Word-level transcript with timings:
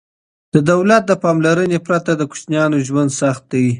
د 0.53 0.55
دولت 0.71 1.03
د 1.07 1.11
پاملرنې 1.23 1.79
پرته 1.87 2.11
د 2.15 2.21
کوچیانو 2.31 2.77
ژوند 2.87 3.09
سخت 3.21 3.43
دی. 3.51 3.67